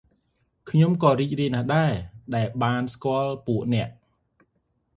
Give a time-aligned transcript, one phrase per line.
[0.69, 1.93] ខ្ញុំក៏រីករាយណាស់ដែរ
[2.35, 3.89] ដែលបានស្គាល់ពួកអ្នក។